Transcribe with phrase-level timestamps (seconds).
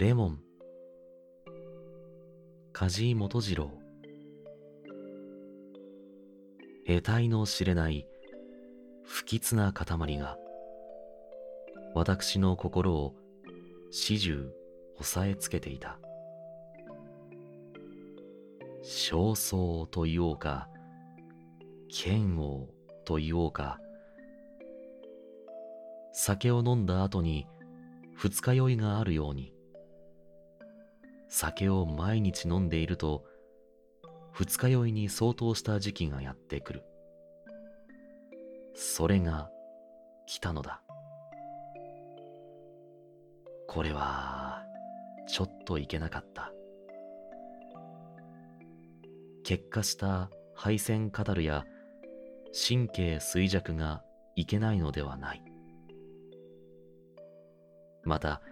[0.00, 0.38] レモン。
[2.72, 3.70] 梶井元次郎。
[6.86, 8.06] 得体の知れない
[9.04, 10.38] 不吉な塊が
[11.94, 13.14] 私の心を
[13.90, 14.46] 始終
[14.98, 15.98] 押さえつけていた。
[18.82, 20.66] 焦燥と言おうか
[21.90, 22.70] 剣王
[23.04, 23.78] と言おうか
[26.14, 27.46] 酒を飲んだ後に
[28.14, 29.52] 二日酔いがあるように
[31.30, 33.24] 酒を毎日飲んでいると
[34.32, 36.82] 二日酔いに相当した時期がやってくる。
[38.74, 39.48] それが
[40.26, 40.82] 来たのだ。
[43.68, 44.64] これは
[45.28, 46.52] ちょっといけなかった。
[49.44, 51.64] 結果した配線カタルや
[52.68, 54.02] 神経衰弱が
[54.34, 55.44] いけないのではない。
[58.02, 58.42] また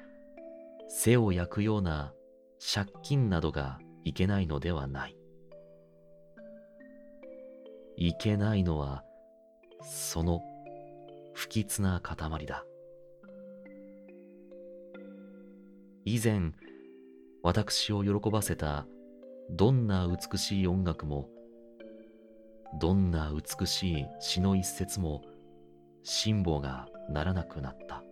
[0.89, 2.13] 背を焼くような
[2.61, 5.17] 借金などがいけないのではない。
[7.97, 9.03] いけないのは
[9.83, 10.41] その
[11.35, 12.65] 不吉な塊だ。
[16.05, 16.53] 以前
[17.43, 18.87] 私を喜ばせた
[19.51, 21.29] どんな美しい音楽も
[22.81, 25.23] どんな美しい詩の一節も
[26.03, 28.03] 辛抱がならなくなった。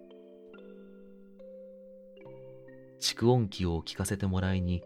[3.01, 4.83] 蓄音機を聞かせてもらいに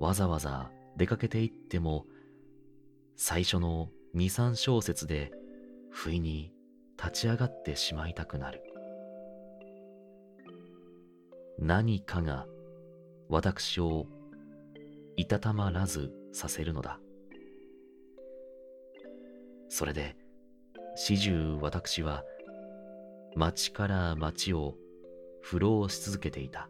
[0.00, 2.06] わざわざ出かけていっても
[3.16, 5.32] 最初の二三小節で
[5.90, 6.52] 不意に
[6.98, 8.62] 立ち上がってしまいたくなる。
[11.58, 12.46] 何かが
[13.28, 14.06] 私を
[15.16, 17.00] いたたまらずさせるのだ。
[19.68, 20.16] それで
[20.94, 22.24] 始終私は
[23.34, 24.74] 町から町を
[25.42, 26.68] 不老し続けていた。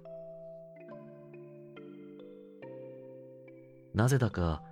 [3.96, 4.62] なぜだか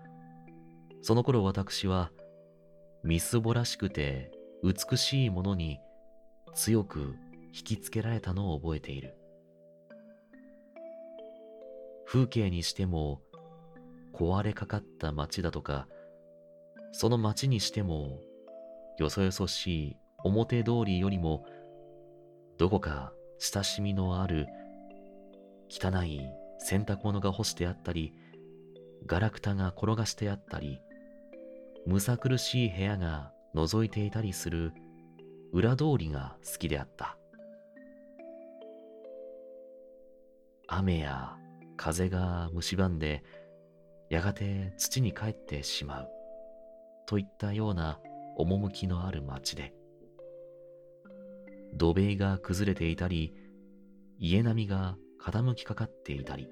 [1.01, 2.13] その頃私は
[3.03, 4.31] みすぼらしくて
[4.63, 5.81] 美しいものに
[6.55, 7.17] 強く
[7.55, 9.17] 引きつけられたのを覚えている。
[12.07, 13.23] 風景にしても
[14.13, 15.89] 壊れかかった街だとか
[16.93, 18.21] その街にしても
[18.99, 21.47] よそよそしい表通りよりも
[22.59, 24.47] どこか親しみのある
[25.71, 26.21] 汚い
[26.59, 28.13] 洗濯物が干してあったり
[29.07, 30.81] ガラクタが転がしてあったり
[31.87, 34.73] むさ苦しい部屋が覗いていたりする
[35.53, 37.17] 裏通りが好きであった。
[40.67, 41.37] 雨や
[41.77, 43.23] 風が蝕んで
[44.09, 46.09] やがて土に帰ってしまう
[47.07, 48.01] といったような
[48.37, 49.75] 趣のある町で
[51.75, 53.35] 土塀が崩れていたり
[54.19, 56.49] 家並みが傾きかかっていたり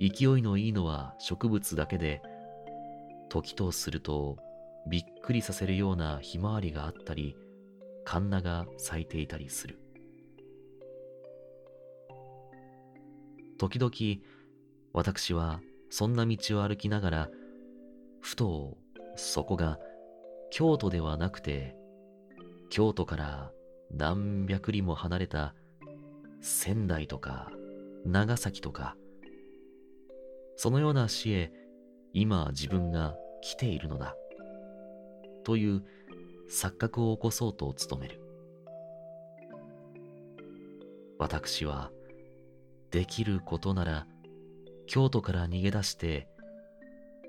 [0.00, 2.22] 勢いのいいのは植物だけで
[3.28, 4.36] 時とすると
[4.88, 7.36] びっくりさせるようなひまわりがあったり
[8.04, 9.78] カンナが咲いていたりする。
[13.58, 14.20] 時々
[14.92, 17.30] 私はそんな道を歩きながら
[18.20, 18.76] ふと
[19.14, 19.78] そこが
[20.50, 21.76] 京都ではなくて
[22.70, 23.52] 京都から
[23.92, 25.54] 何百里も離れた
[26.40, 27.50] 仙台とか
[28.04, 28.96] 長崎とか
[30.56, 31.52] そのような死へ
[32.12, 34.16] 今自分が来ているのだ。
[35.44, 35.82] という
[36.50, 38.20] 錯覚を起こそうと努める。
[41.18, 41.90] 私は
[42.90, 44.06] できることなら
[44.86, 46.28] 京都から逃げ出して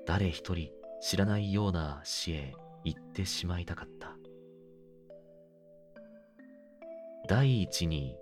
[0.06, 0.70] 誰一人
[1.00, 2.54] 知らないような死へ
[2.84, 4.16] 行ってしまいたかった。
[7.28, 8.16] 第一に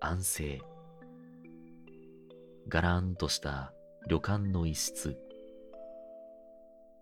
[0.00, 0.58] 安静。
[2.68, 3.73] がらんとした
[4.06, 5.16] 旅館の一室。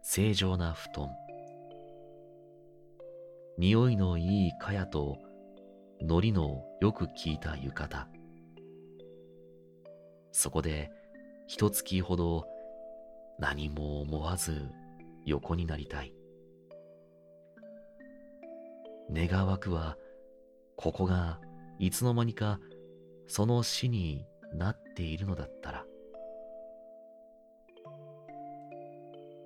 [0.03, 1.11] 正常な布団。
[3.59, 5.19] 匂いのいい茅と
[6.01, 8.07] 海苔のよく効いた浴衣。
[10.31, 10.93] そこで
[11.49, 12.45] 一月ほど
[13.37, 14.71] 何も思わず
[15.27, 16.15] 横になりたい。
[19.13, 19.97] 願わくは
[20.77, 21.41] ここが
[21.81, 22.61] いつの間にか
[23.27, 24.25] その死に
[24.55, 25.85] なっているのだったら。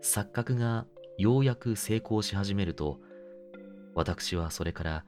[0.06, 0.86] 錯覚が
[1.18, 3.00] ようやく成功し始めると、
[3.96, 5.04] 私はそれから、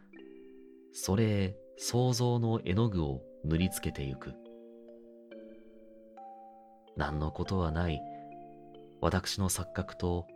[0.92, 4.34] それへ想像の絵の具を塗りつけてゆく。
[6.96, 8.00] 何のことはない、
[9.00, 10.26] 私の錯覚と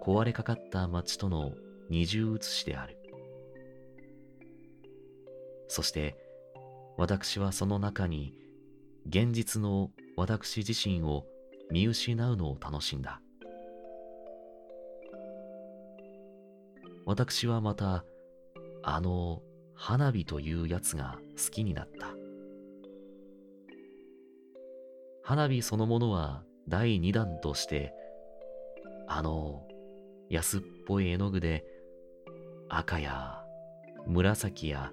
[0.00, 1.50] 壊れかかった街との
[1.90, 2.96] 二重写しである。
[5.66, 6.16] そして、
[6.96, 8.34] 私はその中に
[9.04, 11.24] 現実の私自身を
[11.72, 13.20] 見失うのを楽しんだ。
[17.04, 18.04] 私はまた、
[18.84, 19.42] あの
[19.74, 22.14] 花火というやつが好きになった。
[25.22, 27.92] 花火そのものは第二弾として、
[29.08, 29.66] あの
[30.30, 31.64] 安っぽい絵の具で
[32.68, 33.44] 赤や
[34.06, 34.92] 紫や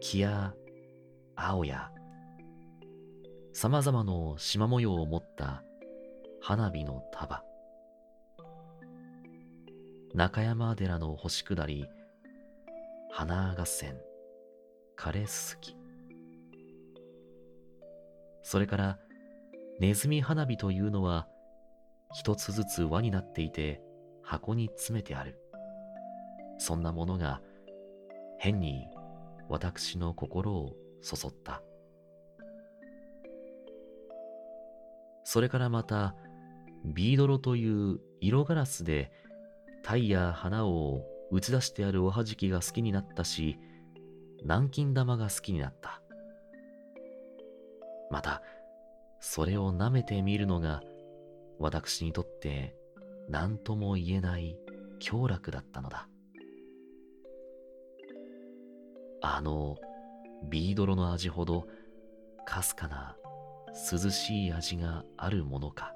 [0.00, 0.54] 黄や
[1.36, 1.90] 青や
[3.52, 5.62] 様々な縞模様を持った
[6.40, 7.53] 花火の束。
[10.14, 11.88] 中山寺の星下り、
[13.10, 13.98] 花合戦、
[14.96, 15.76] 枯れすすき。
[18.44, 18.98] それから、
[19.80, 21.26] ネズミ花火というのは、
[22.12, 23.82] 一つずつ輪になっていて、
[24.22, 25.36] 箱に詰めてある。
[26.58, 27.42] そんなものが、
[28.38, 28.86] 変に
[29.48, 31.60] 私の心をそそった。
[35.24, 36.14] それからまた、
[36.84, 39.10] ビードロという色ガラスで
[39.84, 43.58] タイや花を打ち出してあるおはじきが好きになったし、
[44.42, 46.00] 南京玉が好きになった。
[48.10, 48.42] また、
[49.20, 50.82] それを舐めてみるのが、
[51.58, 52.74] 私にとって
[53.28, 54.56] 何とも言えない
[55.00, 56.08] 凶楽だったのだ。
[59.20, 59.76] あの
[60.50, 61.66] ビードロの味ほど
[62.44, 63.16] かすかな
[63.92, 65.94] 涼しい味があるものか。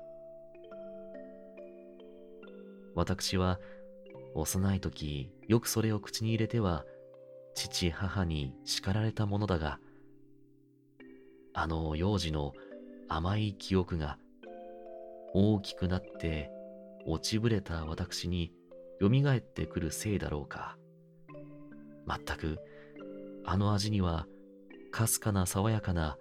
[2.95, 3.61] 私は
[4.35, 6.85] 幼い時よくそれを口に入れては
[7.55, 9.81] 父母に叱られたものだが、
[11.53, 12.53] あの幼児の
[13.09, 14.19] 甘い記憶が
[15.35, 16.51] 大きくなって
[17.05, 18.53] 落ちぶれた私に
[19.01, 20.77] 蘇ってくるせいだろうか。
[22.07, 22.59] まったく
[23.45, 24.27] あの味には
[24.93, 26.17] かすかな爽やかな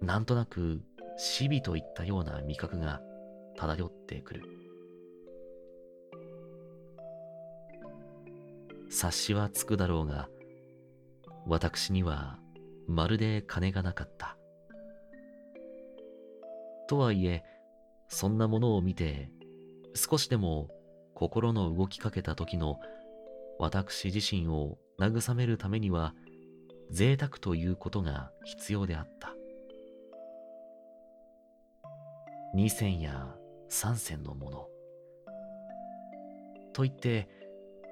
[0.00, 0.82] なんとなく
[1.16, 3.00] 死火といったような味覚が
[3.56, 4.61] 漂ってくる。
[8.92, 10.28] 察しはつくだろうが、
[11.46, 12.38] 私には
[12.86, 14.36] まるで金がなかった。
[16.88, 17.42] とはいえ、
[18.08, 19.30] そんなものを見て、
[19.94, 20.68] 少しでも
[21.14, 22.78] 心の動きかけた時の
[23.58, 26.14] 私自身を慰めるためには、
[26.90, 29.34] 贅沢ということが必要であった。
[32.54, 33.34] 二銭や
[33.70, 34.68] 三銭のもの。
[36.74, 37.41] と言って、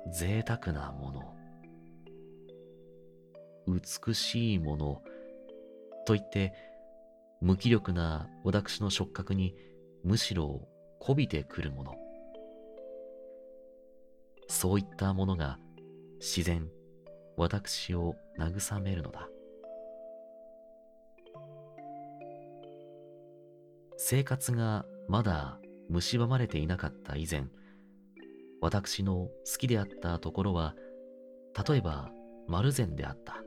[0.09, 1.35] 贅沢なもの。
[3.67, 5.03] 美しいもの。
[6.07, 6.53] と言って、
[7.41, 9.55] 無気力な私の触覚に
[10.03, 10.69] むしろ
[10.99, 11.95] こびてくるもの。
[14.49, 15.59] そういったものが
[16.19, 16.69] 自然、
[17.37, 19.29] 私を慰めるのだ。
[23.97, 25.61] 生活がまだ
[25.91, 27.45] 蝕まれていなかった以前、
[28.61, 30.75] 私の好きであったところは、
[31.69, 32.11] 例えば
[32.47, 33.43] 丸善であった。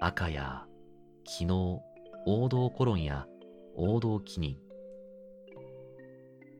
[0.00, 0.64] 赤や
[1.24, 1.82] 木の
[2.26, 3.26] 王道コロンや
[3.76, 4.58] 王道木に、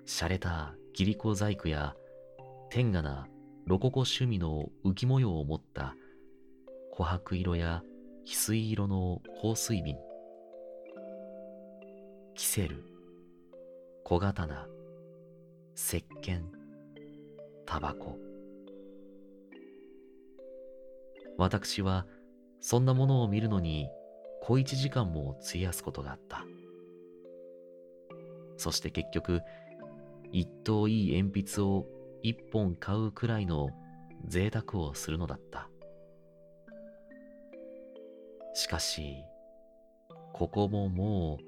[0.07, 1.95] 洒落た切子細工や
[2.71, 3.27] 天下な
[3.67, 5.95] ロココ趣味の浮き模様を持った
[6.97, 7.83] 琥珀色や
[8.27, 9.97] 翡翠色の香水瓶、
[12.35, 12.85] キセル、
[14.05, 14.67] 小刀、
[15.77, 16.41] 石鹸、
[17.67, 18.17] タバコ。
[21.37, 22.07] 私は
[22.61, 23.89] そんなものを見るのに
[24.41, 26.45] 小一時間も費やすことがあった。
[28.57, 29.43] そして結局、
[30.31, 31.87] 一等いい鉛筆を
[32.23, 33.69] 一本買うくらいの
[34.29, 35.69] 贅沢をするのだった。
[38.55, 39.25] しかし、
[40.33, 41.45] ここももう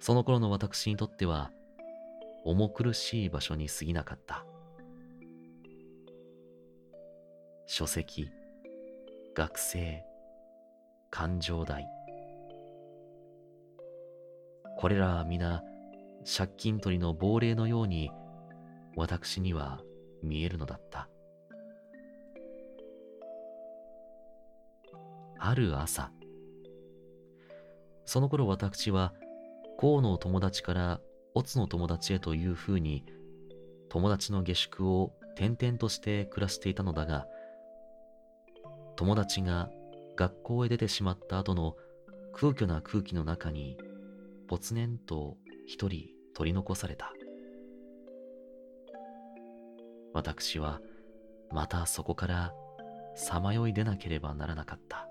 [0.00, 1.52] その頃の私にとっては
[2.44, 4.44] 重苦しい場所に過ぎなかった。
[7.66, 8.28] 書籍、
[9.34, 10.04] 学生、
[11.10, 11.86] 感情代。
[14.76, 15.62] これらは皆
[16.24, 18.10] 借金取りの亡霊のように
[18.96, 19.80] 私には
[20.22, 21.08] 見えるのだった。
[25.38, 26.10] ある朝、
[28.04, 29.14] その頃私は
[29.78, 31.00] 甲の友達から
[31.34, 33.04] 乙の友達へというふうに
[33.88, 37.26] 友達の下宿を転々として暮らしていたのだが
[38.96, 39.68] 友達が
[40.16, 41.74] 学校へ出てしまった後の
[42.32, 43.76] 空虚な空気の中に
[44.48, 45.36] ぽつねんと
[45.66, 47.12] 一人取り残された
[50.12, 50.80] 私は
[51.50, 52.52] またそこから
[53.16, 55.08] さまよい出なければならなかった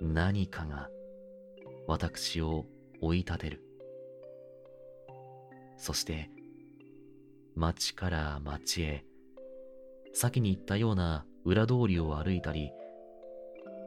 [0.00, 0.88] 何かが
[1.86, 2.66] 私を
[3.00, 3.67] 追い立てる。
[5.78, 6.30] そして
[7.54, 9.04] 町から町へ
[10.12, 12.72] 先に言ったような裏通りを歩いたり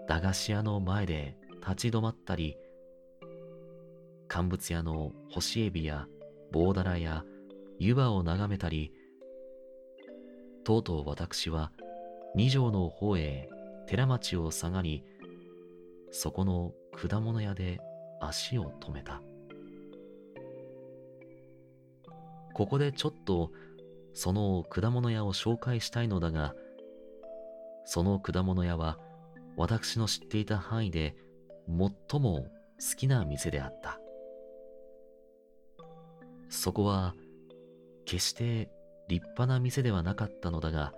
[0.07, 2.57] 駄菓子屋の前で立ち止まったり
[4.27, 6.07] 乾物屋の干しエビや
[6.51, 7.23] 棒だらや
[7.79, 8.93] 湯葉を眺めたり
[10.63, 11.71] とうとう私は
[12.35, 13.49] 二条の方へ
[13.87, 15.03] 寺町を下がり
[16.11, 17.79] そこの果物屋で
[18.21, 19.21] 足を止めた。
[22.61, 23.49] ここでちょっと
[24.13, 26.53] その果物屋を紹介したいのだが
[27.85, 28.99] その果物屋は
[29.57, 31.15] 私の知っていた範囲で
[31.67, 32.45] 最も
[32.79, 33.99] 好きな店であった。
[36.49, 37.15] そこは
[38.05, 38.69] 決して
[39.07, 40.93] 立派な店ではなかったのだが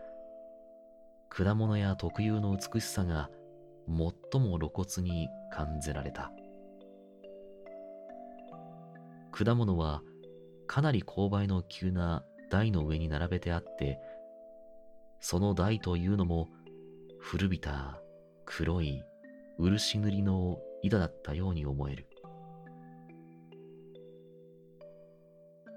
[1.29, 3.29] 果物屋特有の美しさが
[3.87, 6.29] 最も露骨に感じられた。
[9.31, 10.01] 果物は
[10.67, 13.99] かなり勾配の急な台の上に並べてあって
[15.19, 16.49] その台というのも
[17.19, 18.01] 古びた
[18.45, 19.03] 黒い
[19.57, 22.07] 漆塗りの板だったように思える。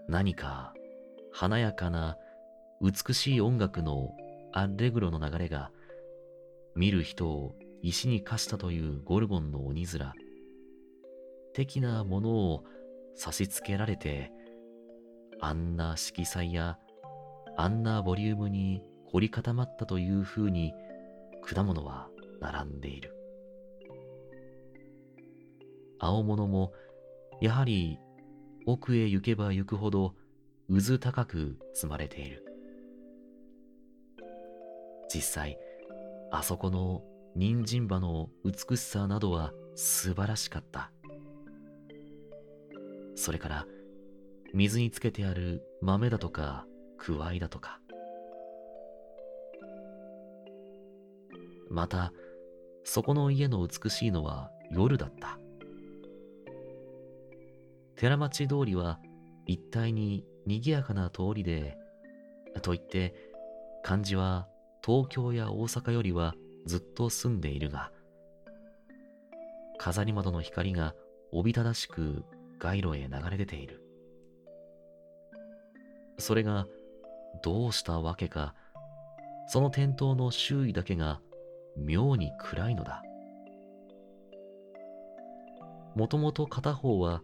[0.09, 0.73] 何か
[1.33, 2.17] 華やかな
[2.81, 4.15] 美しい音楽の
[4.53, 5.71] アレグロの流れが
[6.75, 10.13] 見る人を石に課したというゴルゴンの鬼面
[11.55, 12.65] 的なものを
[13.15, 14.31] 差し付けられて
[15.41, 16.79] あんな色彩や
[17.57, 20.73] あんなボリュームに凝り固まったというふうに
[21.43, 22.09] 果物は
[22.41, 23.15] 並んでいる。
[25.99, 26.73] 青物も
[27.41, 27.99] やはり
[28.67, 30.15] 奥へ行けば行くほど
[30.69, 32.45] 渦高く積まれている。
[35.13, 35.59] 実際
[36.33, 37.03] あそこの
[37.35, 40.91] 人参葉の美しさなどは素晴らしかった。
[43.15, 43.67] それから
[44.57, 46.65] 水につけてある豆だとか
[46.97, 47.79] くわいだとか。
[51.69, 52.11] また
[52.83, 55.39] そこの家の美しいのは夜だった。
[57.97, 58.99] 寺町通りは
[59.45, 61.77] 一帯に賑やかな通りで
[62.63, 63.15] と言って
[63.83, 64.49] 漢字は
[64.83, 66.35] 東京や大阪よりは
[66.65, 67.93] ずっと住んでいるが
[69.77, 70.95] 飾り窓の光が
[71.31, 72.25] おびただしく
[72.59, 73.86] 街路へ流れ出ている。
[76.19, 76.67] それが
[77.43, 78.55] どうしたわけか。
[79.49, 81.21] その店頭の周囲だけが
[81.77, 83.03] 妙に暗いのだ。
[85.97, 87.23] もともと片方は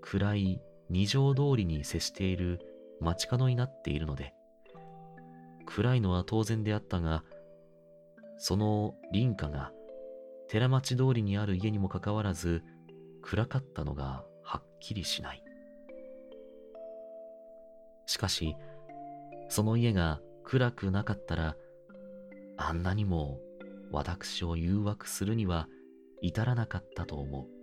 [0.00, 2.58] 暗い二条通りに接している
[2.98, 4.32] 街角になっているので
[5.66, 7.22] 暗いのは当然であったが
[8.38, 9.72] その林家が
[10.48, 12.62] 寺町通りにある家にもかかわらず
[13.20, 15.43] 暗かったのがはっきりしない。
[18.06, 18.56] しかし
[19.48, 21.56] その家が暗くなかったら
[22.56, 23.38] あんなにも
[23.90, 25.68] 私を誘惑するには
[26.22, 27.54] 至らなかったと思う。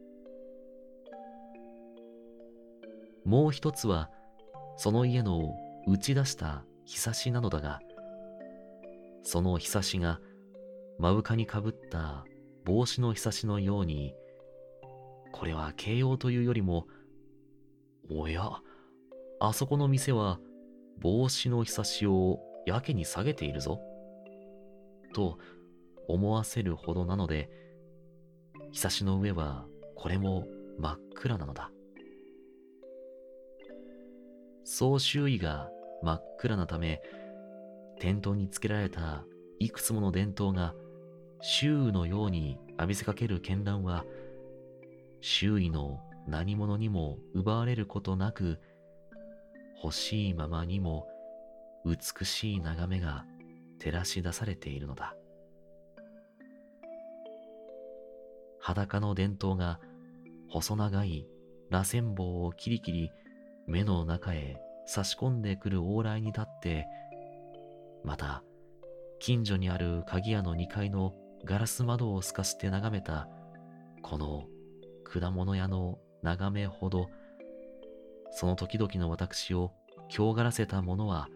[3.27, 4.09] もう一つは
[4.77, 5.53] その家の
[5.87, 7.79] 打ち出したひさしなのだが
[9.23, 10.19] そのひさしが
[10.99, 12.25] 目深にかぶった
[12.65, 14.13] 帽子のひさしのように
[15.31, 16.87] これは形容というよりも
[18.09, 18.49] おや
[19.43, 20.39] あそこの店は
[20.99, 23.81] 帽子のひさしをやけに下げているぞ。
[25.13, 25.39] と
[26.07, 27.49] 思わせるほどなので
[28.71, 30.45] ひさしの上はこれも
[30.79, 31.71] 真っ暗なのだ。
[34.63, 35.69] 総周囲が
[36.03, 37.01] 真っ暗なため、
[37.99, 39.25] 店頭につけられた
[39.59, 40.73] いくつもの電灯が
[41.41, 44.05] 周囲のように浴びせかける絢爛は、
[45.19, 48.59] 周囲の何者にも奪われることなく、
[49.83, 51.07] 欲しいままにも
[51.85, 53.25] 美しい眺めが
[53.79, 55.15] 照らし出されているのだ。
[58.59, 59.79] 裸の電灯が
[60.49, 61.27] 細長い
[61.71, 63.11] 螺旋棒をキリキリ
[63.65, 66.85] 目の中へ差し込んでくる往来に立って、
[68.03, 68.43] また、
[69.19, 71.13] 近所にある鍵屋の2階の
[71.45, 73.27] ガラス窓を透かして眺めた、
[74.01, 74.45] この
[75.03, 77.09] 果物屋の眺めほど、
[78.31, 79.71] その時々の私を
[80.09, 81.27] 強がらせたものは、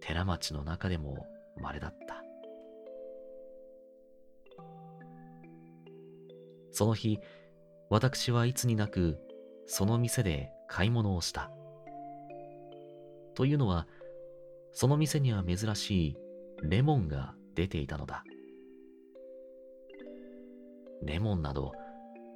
[0.00, 2.22] 寺町の中でも稀だった。
[6.70, 7.18] その日、
[7.88, 9.18] 私はいつになく、
[9.66, 11.50] その店で買い物をした。
[13.34, 13.86] というのは、
[14.72, 16.16] その店には珍しい
[16.62, 18.24] レモンが出ていたのだ。
[21.02, 21.72] レモンなど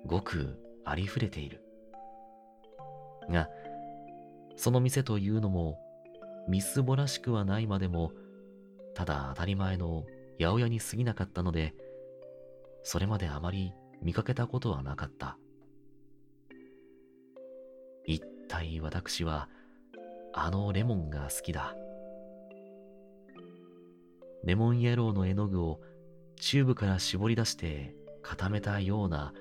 [0.07, 1.63] ごくありふれている。
[3.29, 3.49] が、
[4.61, 5.79] その店というのも、
[6.47, 8.13] みすぼらしくはないまでも、
[8.95, 10.05] ただ当たり前の
[10.39, 11.75] 八百屋に過ぎなかったので、
[12.83, 15.39] それまであまり見かけたことはなかった。
[18.05, 19.49] 一体私は、
[20.35, 21.75] あのレモンが好きだ。
[24.45, 25.81] レモンイエローの絵の具を
[26.37, 29.33] チューブから絞り出して固めたような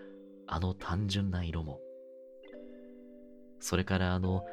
[0.48, 1.82] あの単純な色も、
[3.60, 4.46] それからあの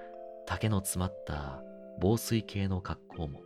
[0.47, 1.61] 竹の詰まった
[2.01, 3.43] 防水系の格好も、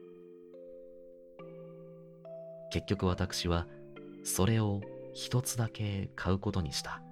[2.70, 3.66] 結局私は
[4.22, 4.80] それを
[5.12, 7.02] 一つだけ買うことにした。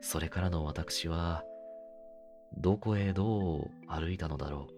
[0.00, 1.44] それからの私は、
[2.56, 4.74] どこへどう歩いたのだろう。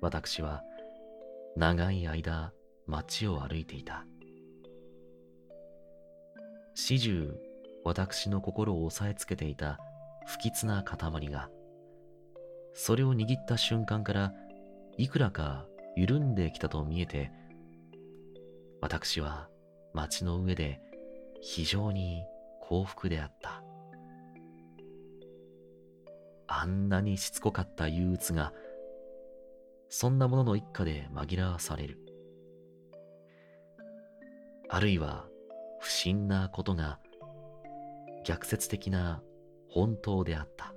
[0.00, 0.62] 私は
[1.56, 2.52] 長い間
[2.86, 4.06] 街を歩いていた。
[6.74, 7.47] 始終
[7.84, 9.78] 私の心を押さえつけていた
[10.26, 11.48] 不吉な塊が、
[12.74, 14.32] それを握った瞬間から
[14.96, 15.66] いくらか
[15.96, 17.32] 緩んできたと見えて、
[18.80, 19.48] 私は
[19.94, 20.80] 街の上で
[21.40, 22.24] 非常に
[22.60, 23.62] 幸福であった。
[26.46, 28.52] あんなにしつこかった憂鬱が、
[29.88, 31.98] そんなものの一家で紛らわされる。
[34.68, 35.26] あるいは
[35.80, 36.98] 不審なことが
[38.24, 39.22] 逆説的な
[39.68, 40.74] 本当であった。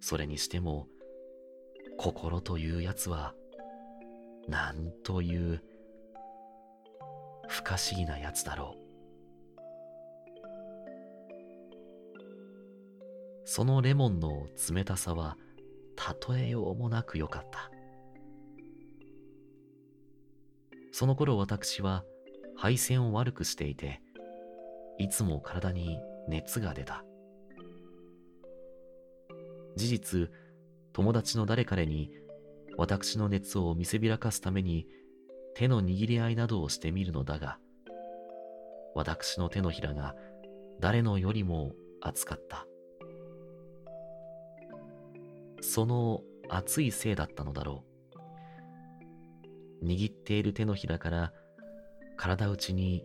[0.00, 0.86] それにしても、
[1.98, 3.34] 心というやつは、
[4.48, 5.62] なんという
[7.48, 8.86] 不可思議なやつだろう。
[13.44, 15.36] そのレモンの冷たさは
[16.28, 17.70] 例えようもなく良かった。
[20.92, 22.04] その頃私は
[22.56, 24.00] 配線を悪くしていて、
[24.98, 27.04] いつも体に熱が出た。
[29.76, 30.30] 事実、
[30.92, 32.10] 友達の誰彼に
[32.78, 34.86] 私の熱を見せびらかすために
[35.54, 37.58] 手の握り合いなどをしてみるのだが、
[38.94, 40.14] 私の手のひらが
[40.80, 42.66] 誰のよりも熱かった。
[45.60, 47.84] その熱いせいだったのだろ
[49.82, 49.84] う。
[49.84, 51.32] 握っている手のひらから
[52.16, 53.04] 体内に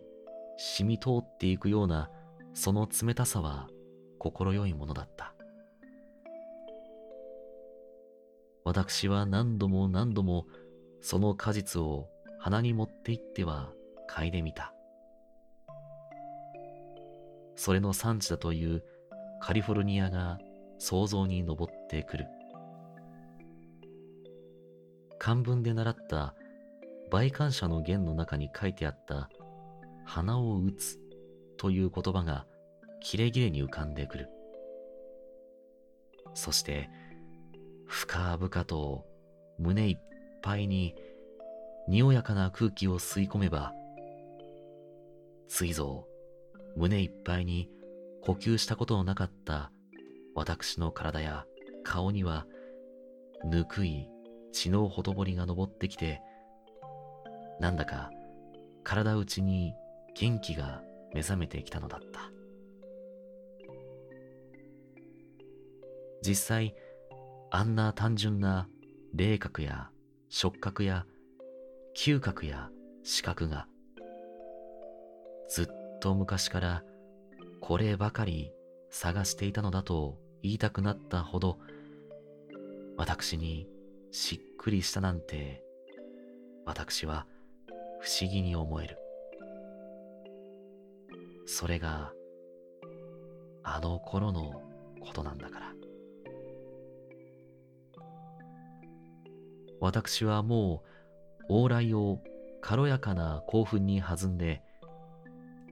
[0.56, 2.10] 染み通っていくような
[2.54, 3.68] その冷たさは
[4.18, 5.34] 心よいものだった。
[8.64, 10.46] 私は何度も何度も
[11.00, 13.72] その果実を鼻に持って行っては
[14.08, 14.72] 嗅いでみた。
[17.56, 18.84] それの産地だという
[19.40, 20.38] カリフォルニアが
[20.78, 21.56] 想像に上っ
[21.88, 22.26] てくる。
[25.18, 26.34] 漢文で習った
[27.10, 29.28] 倍感謝の言の中に書いてあった
[30.04, 30.98] 鼻を打つ
[31.56, 32.46] という言葉が
[33.00, 34.28] キレキレに浮かんでくる。
[36.34, 36.88] そして、
[37.86, 39.04] 深々と
[39.58, 39.96] 胸いっ
[40.42, 40.94] ぱいに
[41.88, 43.72] におやかな空気を吸い込めば、
[45.48, 46.06] ついぞ
[46.76, 47.68] 胸いっぱいに
[48.22, 49.70] 呼吸したことのなかった
[50.34, 51.44] 私の体や
[51.84, 52.46] 顔には
[53.44, 54.08] ぬくい
[54.52, 56.20] 血のほとぼりが昇ってきて、
[57.60, 58.10] なんだか
[58.84, 59.74] 体内に
[60.14, 60.82] 元気が
[61.14, 62.30] 目覚めてきたのだった。
[66.22, 66.74] 実際、
[67.50, 68.68] あんな単純な
[69.12, 69.90] 霊覚や
[70.28, 71.04] 触覚や
[71.96, 72.70] 嗅覚や
[73.02, 73.66] 視覚が、
[75.48, 76.84] ずっと昔から
[77.60, 78.52] こればかり
[78.90, 81.58] 探していたのだと言いたくなったほど、
[82.96, 83.66] 私に
[84.10, 85.62] しっくりしたなんて、
[86.64, 87.26] 私は
[88.00, 89.01] 不思議に思える。
[91.52, 92.14] それが、
[93.62, 94.62] あの頃の
[95.02, 95.72] ことなんだから。
[99.78, 100.82] 私はも
[101.50, 102.20] う、往来を
[102.62, 104.62] 軽やかな興奮に弾んで、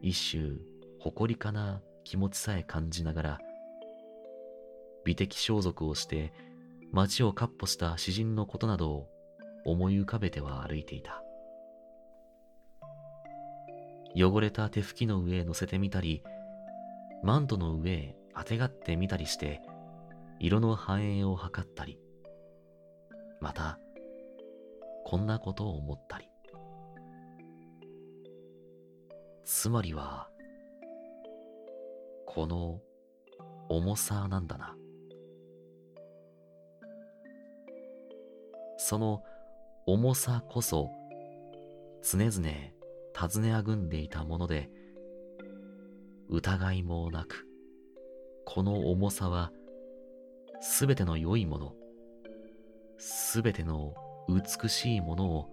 [0.03, 0.59] 一種
[0.99, 3.39] 誇りかな気持ちさえ感じながら、
[5.07, 6.35] 美的装束をして
[6.93, 9.09] 街をかっ歩した詩人のことなどを
[9.65, 11.23] 思い浮かべては歩いていた。
[14.17, 16.23] 汚れた手拭きの上へ乗せてみたり、
[17.23, 19.61] マントの上へあてがってみたりして、
[20.39, 21.99] 色の反映を図ったり、
[23.41, 23.79] また、
[25.05, 26.29] こんなことを思ったり。
[29.45, 30.29] つまりは、
[32.27, 32.81] この
[33.69, 34.77] 重さなんだな。
[38.77, 39.23] その
[39.87, 40.91] 重さこそ
[42.03, 42.80] 常々
[43.21, 44.71] 尋ねあぐんでいたもので、
[46.31, 47.47] 疑いもなく、
[48.47, 49.53] この重さは、
[50.63, 51.75] すべての良いもの、
[52.97, 53.93] すべての
[54.27, 55.51] 美しいものを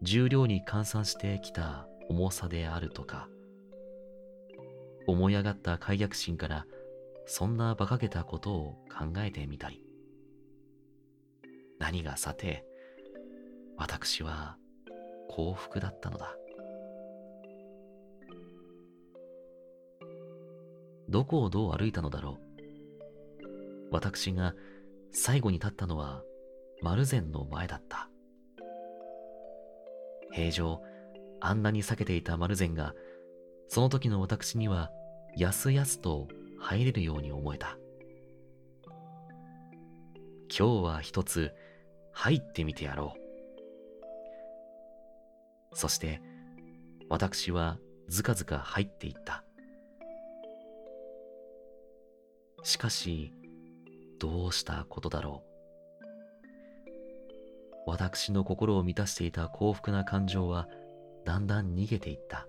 [0.00, 3.28] 重量に換算してきた重さであるとか、
[5.06, 6.66] 思い上がった解逆心から
[7.26, 9.82] そんな馬鹿げたことを考えてみたり、
[11.78, 12.64] 何がさて、
[13.76, 14.56] 私は
[15.28, 16.34] 幸福だったのだ。
[21.08, 22.46] どこをどう歩いたのだろう。
[23.90, 24.54] 私が
[25.12, 26.22] 最後に立ったのは
[26.82, 28.08] 丸善の前だった。
[30.32, 30.82] 平常、
[31.40, 32.94] あんなに避けていた丸善が、
[33.68, 34.90] その時の私には、
[35.36, 37.78] やすやすと入れるように思えた。
[40.48, 41.52] 今日は一つ
[42.12, 43.14] 入ってみてやろ
[45.72, 45.76] う。
[45.76, 46.20] そして、
[47.08, 49.45] 私はずかずか入っていった。
[52.66, 53.32] しかし、
[54.18, 55.44] どうしたことだろ
[57.86, 57.88] う。
[57.88, 60.66] 私の心を満たしていた幸福な感情は、
[61.24, 62.48] だんだん逃げていった。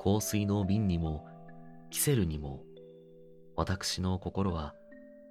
[0.00, 1.26] 香水の瓶にも、
[1.90, 2.62] キセルにも、
[3.56, 4.76] 私の心は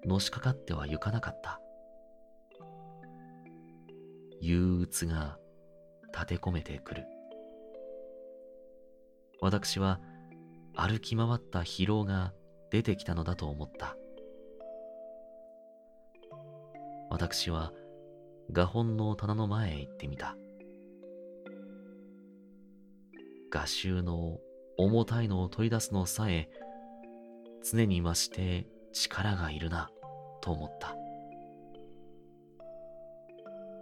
[0.03, 1.61] のしかかってはゆかなかった。
[4.41, 5.37] 憂鬱が
[6.13, 7.05] 立て込めてくる。
[9.39, 10.01] 私は
[10.75, 12.33] 歩き回った疲労が
[12.71, 13.97] 出てきたのだと思った。
[17.09, 17.73] 私は
[18.51, 20.37] 画本の棚の前へ行ってみた。
[23.49, 24.39] 画集の
[24.77, 26.49] 重たいのを取り出すのさえ
[27.69, 29.89] 常に増して力がいるな
[30.41, 30.95] と思った。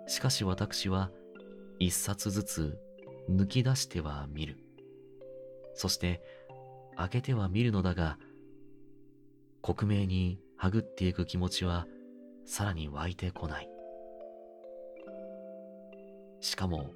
[0.08, 1.12] しかし私は
[1.78, 2.80] 一冊ずつ
[3.30, 4.58] 抜き出しては見る。
[5.76, 6.22] そして
[7.00, 8.18] 開けては見るのだが、
[9.62, 11.88] 克明にはぐっていく気持ちは
[12.46, 13.70] さらに湧いてこない。
[16.42, 16.92] しかも、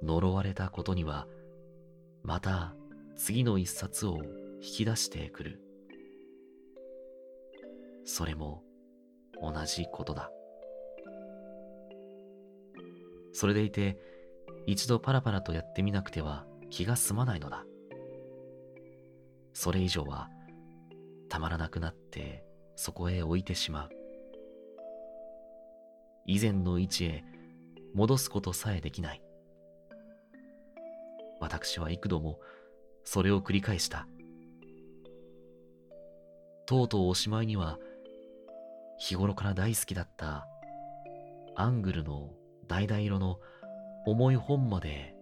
[0.00, 1.26] 呪われたことには、
[2.22, 2.76] また
[3.16, 4.18] 次の一冊を
[4.60, 5.60] 引き出してくる。
[8.04, 8.62] それも
[9.42, 10.30] 同じことだ。
[13.32, 13.98] それでいて、
[14.66, 17.64] 一度パラパラとやってみなくては気が済まないのだ。
[19.58, 20.28] それ以上は
[21.30, 23.88] たまらなくなってそこへ置いてしまう。
[26.26, 27.24] 以前の位置へ
[27.94, 29.22] 戻すことさえできない。
[31.40, 32.38] 私は幾度も
[33.02, 34.06] それを繰り返した。
[36.66, 37.78] とうとうおしまいには
[38.98, 40.46] 日頃から大好きだった
[41.54, 42.34] アングルの
[42.68, 43.40] 橙色の
[44.04, 45.14] 重い本まで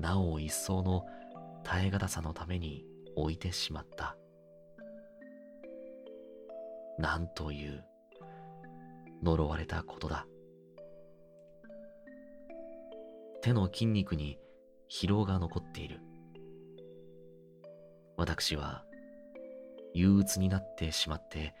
[0.00, 1.06] なお一層の
[1.62, 2.84] 耐え難さのために
[3.16, 4.16] 置いてしまった。
[6.98, 7.84] なんという
[9.22, 10.26] 呪われたことだ。
[13.42, 14.38] 手の筋肉に
[14.90, 16.00] 疲労が残っている。
[18.16, 18.84] 私は
[19.94, 21.54] 憂鬱になってしまって、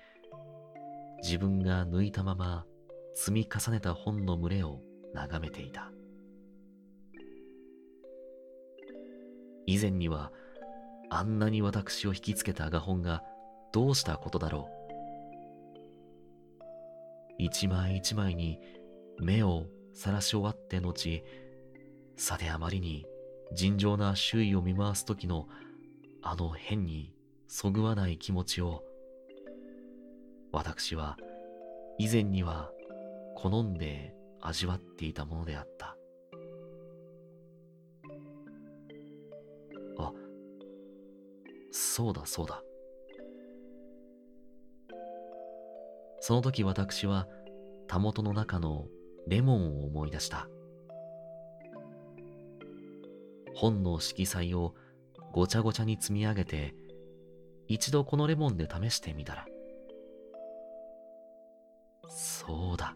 [1.22, 2.66] 自分が抜いたまま
[3.14, 4.80] 積み重ねた本の群れを
[5.14, 5.90] 眺めていた。
[9.66, 10.32] 以前には
[11.10, 13.22] あんなに私を引きつけた画本が
[13.72, 14.76] どうしたことだろう。
[17.38, 18.58] 一枚一枚に
[19.20, 21.22] 目をさらし終わって後、
[22.16, 23.06] さてあまりに
[23.54, 25.48] 尋常な周囲を見回す時の
[26.22, 27.12] あの変に
[27.46, 28.82] そぐわない気持ちを、
[30.50, 31.16] 私は
[31.98, 32.70] 以前には
[33.36, 35.96] 好んで味わっていたものであった。
[41.96, 42.62] そうだそうだ。
[46.20, 47.26] その時私は、
[47.86, 48.84] たもとの中の
[49.26, 50.46] レモンを思い出した。
[53.54, 54.74] 本の色彩を
[55.32, 56.74] ごちゃごちゃに積み上げて、
[57.66, 59.46] 一度このレモンで試してみたら。
[62.10, 62.94] そうだ。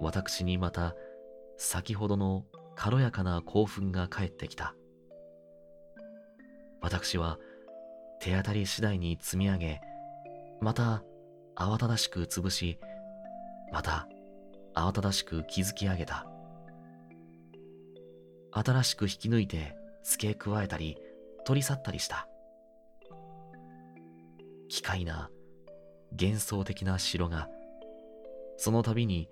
[0.00, 0.94] 私にまた
[1.58, 2.46] 先ほどの
[2.76, 4.74] 軽やかな興奮が返ってきた。
[6.80, 7.38] 私は
[8.20, 9.80] 手当たり次第に積み上げ、
[10.60, 11.02] また
[11.56, 12.78] 慌ただしく潰し、
[13.72, 14.08] また
[14.74, 16.26] 慌ただしく築き上げた。
[18.52, 20.96] 新しく引き抜いて付け加えたり
[21.44, 22.28] 取り去ったりした。
[24.68, 25.30] 奇怪な
[26.12, 27.48] 幻想的な城が、
[28.56, 29.28] その度に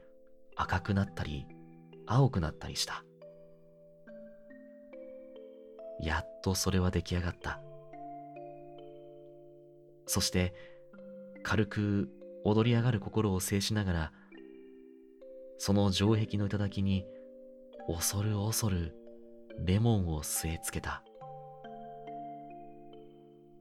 [0.56, 1.46] 赤くなったり
[2.06, 3.04] 青くなったりした。
[6.00, 7.60] やっとそれは出来上がった。
[10.06, 10.54] そして
[11.42, 12.08] 軽く
[12.44, 14.12] 踊り上がる心を制しながら
[15.58, 17.04] その城壁の頂に
[17.86, 18.94] 恐る恐る
[19.64, 21.02] レモンを据え付けた。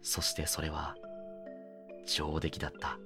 [0.01, 0.95] そしてそれは
[2.05, 2.99] 上出来だった。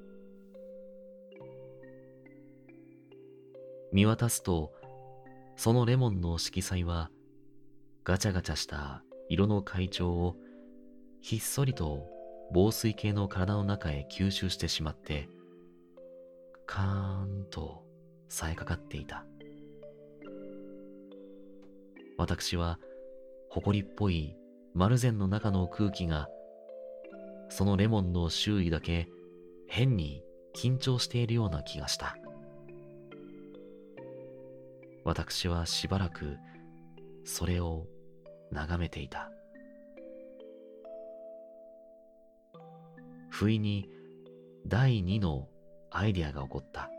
[3.91, 4.71] 見渡すと、
[5.55, 7.09] そのレモンの色彩は
[8.03, 10.35] ガチャガチャした色の階調を
[11.21, 12.05] ひっそりと
[12.51, 15.29] 防水系の体の中へ吸収してしまって、
[16.65, 17.81] カーンと
[18.27, 19.25] 冴えかかっていた。
[22.17, 22.77] 私は、
[23.47, 24.35] 埃っぽい
[24.73, 26.27] 丸善の中の空気が、
[27.47, 29.07] そのレモンの周囲だけ
[29.65, 32.17] 変に緊張しているような気がした。
[35.05, 36.35] 私はしばらく
[37.23, 37.87] それを
[38.51, 39.31] 眺めていた。
[43.29, 43.89] 不意に
[44.67, 45.47] 第二の
[45.89, 46.89] アイデアが起こった。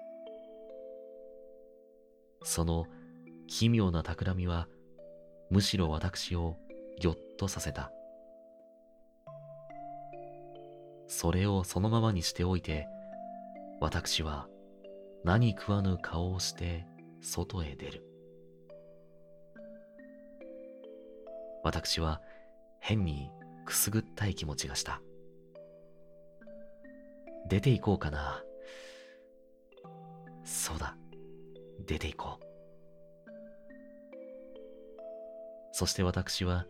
[2.42, 2.86] その
[3.46, 4.66] 奇妙な企みは
[5.50, 6.56] むしろ私を
[6.98, 7.92] ぎょっとさせた。
[11.06, 12.86] それをそのままにしておいて、
[13.80, 14.48] 私は
[15.24, 16.86] 何食わぬ顔をして
[17.20, 18.11] 外へ出る。
[21.62, 22.20] 私は
[22.80, 23.30] 変に
[23.64, 25.00] くすぐったい気持ちがした。
[27.48, 28.42] 出て行こうかな。
[30.44, 30.96] そうだ、
[31.86, 32.44] 出て行こう。
[35.72, 36.66] そして私は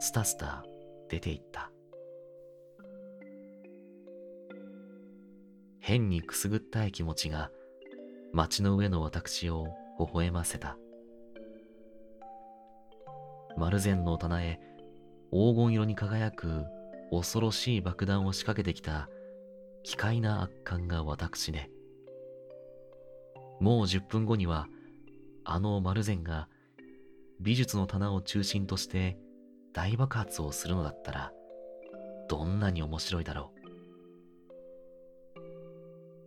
[0.00, 0.64] スタスタ
[1.08, 1.70] 出て行った。
[5.80, 7.50] 変にくすぐったい気持ちが
[8.32, 10.76] 街の上の私を微笑ませた。
[13.58, 14.60] 丸善の棚へ
[15.32, 16.64] 黄金色に輝く
[17.10, 19.08] 恐ろしい爆弾を仕掛けてきた
[19.82, 21.70] 奇怪な圧巻が私ね。
[23.60, 24.68] もう10分後には
[25.44, 26.48] あの丸善が
[27.40, 29.18] 美術の棚を中心として
[29.72, 31.32] 大爆発をするのだったら
[32.28, 33.58] どんなに面白いだろう。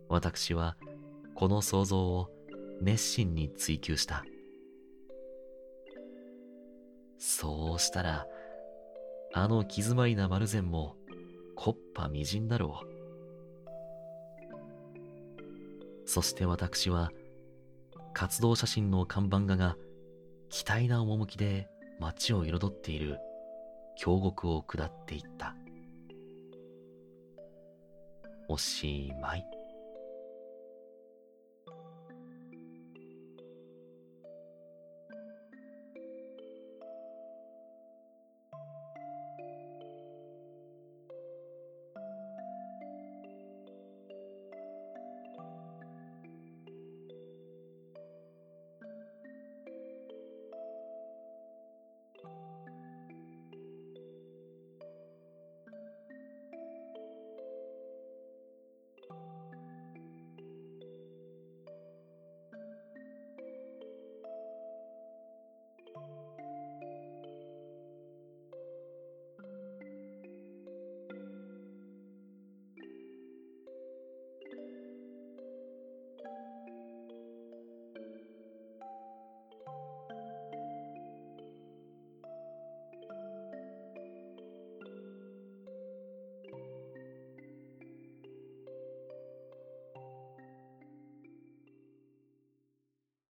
[0.08, 0.76] 私は
[1.34, 2.28] この想像を
[2.82, 4.24] 熱心に追求した。
[7.24, 8.26] そうしたら、
[9.32, 10.96] あの気詰まりな丸善も、
[11.54, 12.86] こっぱみじんだろう。
[16.04, 17.12] そして私は、
[18.12, 19.76] 活動写真の看板画が、
[20.48, 21.68] 期待な趣で
[22.00, 23.20] 街を彩っている
[23.96, 25.54] 峡谷を下っていった。
[28.48, 29.51] おしまい。